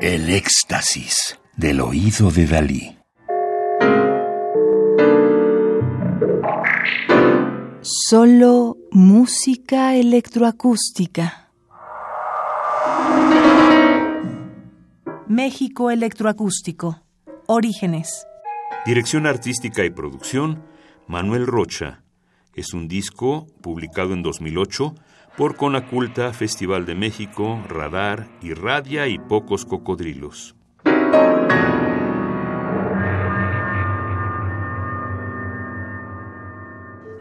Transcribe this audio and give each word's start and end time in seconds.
El 0.00 0.30
éxtasis 0.30 1.36
del 1.56 1.80
oído 1.80 2.30
de 2.30 2.46
Dalí. 2.46 2.98
Solo 7.80 8.76
música 8.92 9.96
electroacústica. 9.96 11.50
México 15.26 15.90
Electroacústico. 15.90 17.02
Orígenes. 17.48 18.24
Dirección 18.86 19.26
artística 19.26 19.84
y 19.84 19.90
producción, 19.90 20.62
Manuel 21.08 21.44
Rocha. 21.44 22.04
Es 22.58 22.74
un 22.74 22.88
disco 22.88 23.46
publicado 23.60 24.14
en 24.14 24.24
2008 24.24 24.96
por 25.36 25.54
Conaculta, 25.54 26.32
Festival 26.32 26.86
de 26.86 26.96
México, 26.96 27.62
Radar, 27.68 28.26
Irradia 28.42 29.06
y 29.06 29.16
Pocos 29.16 29.64
Cocodrilos. 29.64 30.56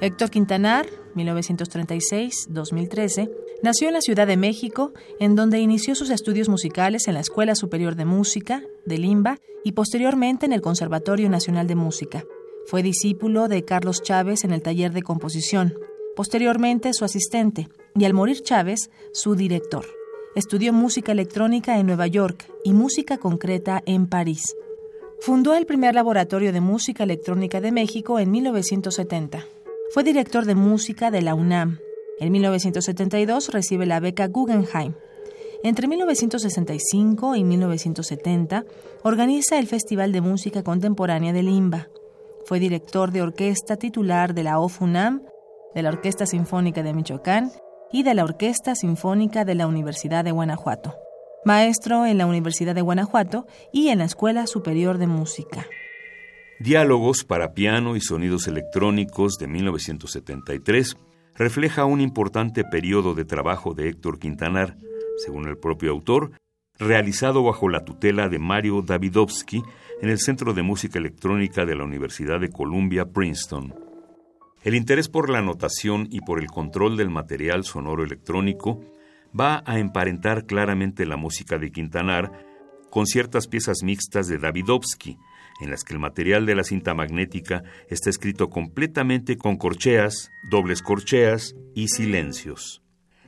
Héctor 0.01 0.31
Quintanar, 0.31 0.87
1936-2013, 1.13 3.29
nació 3.61 3.89
en 3.89 3.93
la 3.93 4.01
Ciudad 4.01 4.25
de 4.25 4.37
México, 4.37 4.91
en 5.19 5.35
donde 5.35 5.59
inició 5.59 5.93
sus 5.93 6.09
estudios 6.09 6.49
musicales 6.49 7.07
en 7.07 7.13
la 7.13 7.19
Escuela 7.19 7.53
Superior 7.53 7.93
de 7.93 8.05
Música, 8.05 8.63
de 8.87 8.97
Limba, 8.97 9.37
y 9.63 9.73
posteriormente 9.73 10.47
en 10.47 10.53
el 10.53 10.61
Conservatorio 10.61 11.29
Nacional 11.29 11.67
de 11.67 11.75
Música. 11.75 12.23
Fue 12.67 12.83
discípulo 12.83 13.47
de 13.47 13.63
Carlos 13.63 14.03
Chávez 14.03 14.43
en 14.43 14.51
el 14.51 14.61
taller 14.61 14.91
de 14.91 15.01
composición, 15.01 15.73
posteriormente 16.17 16.93
su 16.93 17.05
asistente, 17.05 17.69
y 17.95 18.03
al 18.03 18.13
morir 18.13 18.41
Chávez, 18.41 18.89
su 19.13 19.35
director. 19.35 19.85
Estudió 20.35 20.73
música 20.73 21.13
electrónica 21.13 21.79
en 21.79 21.87
Nueva 21.87 22.07
York 22.07 22.45
y 22.65 22.73
música 22.73 23.19
concreta 23.19 23.81
en 23.85 24.07
París. 24.07 24.53
Fundó 25.21 25.55
el 25.55 25.65
primer 25.65 25.95
laboratorio 25.95 26.51
de 26.51 26.59
música 26.59 27.05
electrónica 27.05 27.61
de 27.61 27.71
México 27.71 28.19
en 28.19 28.31
1970. 28.31 29.45
Fue 29.91 30.03
director 30.03 30.43
de 30.43 30.55
música 30.55 31.09
de 31.09 31.21
la 31.21 31.35
UNAM. 31.35 31.79
En 32.19 32.33
1972 32.33 33.47
recibe 33.47 33.85
la 33.85 34.01
beca 34.01 34.27
Guggenheim. 34.27 34.93
Entre 35.63 35.87
1965 35.87 37.37
y 37.37 37.45
1970 37.45 38.65
organiza 39.03 39.57
el 39.57 39.67
Festival 39.67 40.11
de 40.11 40.19
Música 40.19 40.63
Contemporánea 40.63 41.31
de 41.31 41.43
Limba. 41.43 41.87
Fue 42.47 42.61
director 42.61 43.11
de 43.11 43.21
orquesta 43.21 43.75
titular 43.75 44.33
de 44.33 44.43
la 44.43 44.59
OFUNAM 44.59 45.21
de 45.75 45.81
la 45.81 45.89
Orquesta 45.89 46.25
Sinfónica 46.25 46.81
de 46.81 46.93
Michoacán 46.93 47.51
y 47.91 48.03
de 48.03 48.13
la 48.13 48.23
Orquesta 48.23 48.73
Sinfónica 48.73 49.43
de 49.43 49.53
la 49.53 49.67
Universidad 49.67 50.23
de 50.23 50.31
Guanajuato. 50.31 50.95
Maestro 51.43 52.05
en 52.05 52.17
la 52.17 52.25
Universidad 52.25 52.73
de 52.73 52.79
Guanajuato 52.79 53.47
y 53.73 53.89
en 53.89 53.97
la 53.97 54.05
Escuela 54.05 54.47
Superior 54.47 54.97
de 54.97 55.07
Música. 55.07 55.65
Diálogos 56.61 57.25
para 57.25 57.53
piano 57.53 57.97
y 57.97 57.99
sonidos 57.99 58.47
electrónicos 58.47 59.33
de 59.37 59.47
1973 59.47 60.95
refleja 61.35 61.83
un 61.83 61.99
importante 61.99 62.63
periodo 62.63 63.13
de 63.13 63.25
trabajo 63.25 63.73
de 63.73 63.89
Héctor 63.89 64.19
Quintanar, 64.19 64.77
según 65.17 65.49
el 65.49 65.57
propio 65.57 65.91
autor, 65.91 66.31
realizado 66.79 67.43
bajo 67.43 67.69
la 67.69 67.83
tutela 67.83 68.29
de 68.29 68.39
Mario 68.39 68.81
Davidovsky 68.81 69.63
en 70.01 70.09
el 70.09 70.19
Centro 70.19 70.53
de 70.53 70.63
Música 70.63 70.99
Electrónica 70.99 71.65
de 71.65 71.75
la 71.75 71.83
Universidad 71.83 72.39
de 72.39 72.49
Columbia, 72.49 73.05
Princeton. 73.05 73.73
El 74.63 74.75
interés 74.75 75.07
por 75.09 75.29
la 75.29 75.41
notación 75.41 76.07
y 76.11 76.21
por 76.21 76.39
el 76.39 76.47
control 76.47 76.97
del 76.97 77.09
material 77.09 77.63
sonoro 77.63 78.03
electrónico 78.03 78.81
va 79.37 79.63
a 79.65 79.79
emparentar 79.79 80.45
claramente 80.45 81.05
la 81.05 81.17
música 81.17 81.57
de 81.57 81.71
Quintanar 81.71 82.45
con 82.89 83.05
ciertas 83.05 83.47
piezas 83.47 83.77
mixtas 83.83 84.27
de 84.27 84.37
Davidovsky, 84.37 85.17
en 85.61 85.71
las 85.71 85.83
que 85.83 85.93
el 85.93 85.99
material 85.99 86.45
de 86.45 86.55
la 86.55 86.63
cinta 86.63 86.93
magnética 86.93 87.63
está 87.89 88.09
escrito 88.09 88.49
completamente 88.49 89.37
con 89.37 89.57
corcheas, 89.57 90.31
dobles 90.49 90.81
corcheas 90.81 91.55
y 91.73 91.87
silencios. 91.89 92.83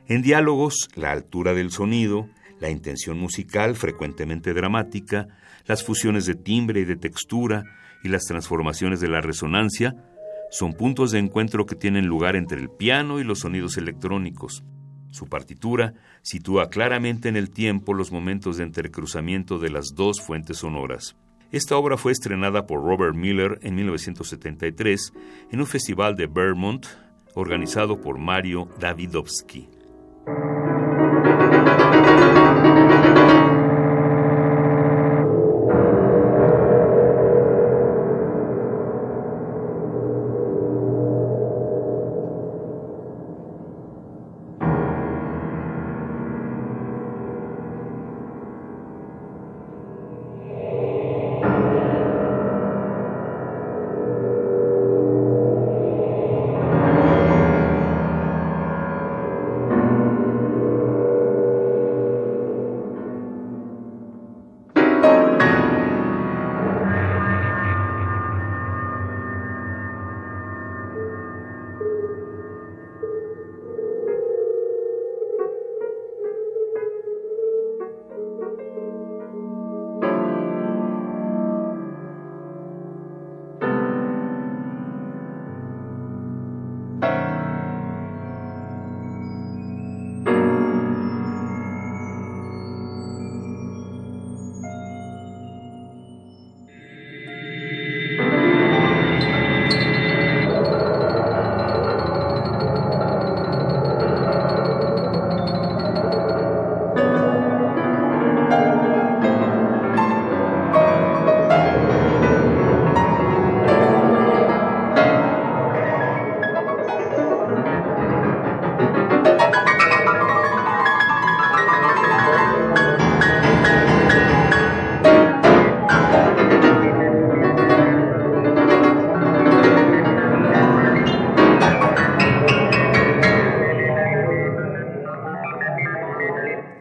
En 0.08 0.22
diálogos, 0.22 0.90
la 0.96 1.12
altura 1.12 1.54
del 1.54 1.72
sonido, 1.72 2.30
la 2.60 2.70
intención 2.70 3.18
musical 3.20 3.76
frecuentemente 3.76 4.54
dramática, 4.54 5.28
las 5.66 5.84
fusiones 5.84 6.26
de 6.26 6.36
timbre 6.36 6.82
y 6.82 6.86
de 6.86 6.96
textura 6.96 7.64
y 8.04 8.10
las 8.10 8.24
transformaciones 8.26 9.00
de 9.00 9.08
la 9.08 9.22
resonancia 9.22 9.96
son 10.52 10.74
puntos 10.74 11.12
de 11.12 11.20
encuentro 11.20 11.66
que 11.66 11.76
tienen 11.76 12.08
lugar 12.08 12.36
entre 12.36 12.60
el 12.60 12.70
piano 12.70 13.20
y 13.20 13.24
los 13.24 13.40
sonidos 13.40 13.78
electrónicos. 13.78 14.64
Su 15.12 15.28
partitura 15.28 15.94
sitúa 16.22 16.70
claramente 16.70 17.30
en 17.30 17.36
el 17.36 17.50
tiempo 17.50 17.94
los 17.94 18.12
momentos 18.12 18.58
de 18.58 18.64
entrecruzamiento 18.64 19.58
de 19.60 19.70
las 19.70 19.96
dos 19.96 20.22
fuentes 20.22 20.58
sonoras. 20.58 21.16
Esta 21.52 21.78
obra 21.78 21.98
fue 21.98 22.12
estrenada 22.12 22.68
por 22.68 22.84
Robert 22.84 23.16
Miller 23.16 23.60
en 23.64 23.76
1973 23.76 25.14
en 25.52 25.60
un 25.60 25.66
festival 25.66 26.16
de 26.16 26.28
Vermont 26.28 26.86
organizado 27.34 28.02
por 28.02 28.20
Mario 28.20 28.70
Davidovsky. 28.80 29.68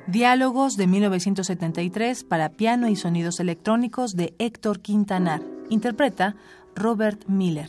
Diálogos 0.09 0.79
de 0.79 0.87
1973 0.87 2.25
para 2.25 2.49
piano 2.49 2.89
y 2.89 2.97
sonidos 2.97 3.41
electrónicos 3.41 4.17
de 4.17 4.33
Héctor 4.39 4.81
Quintanar. 4.81 5.43
Interpreta 5.69 6.35
Robert 6.75 7.27
Miller. 7.27 7.69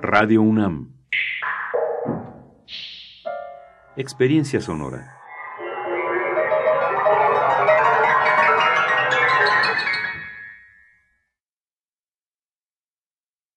Radio 0.00 0.40
UNAM. 0.40 0.94
Experiencia 3.98 4.62
sonora. 4.62 5.25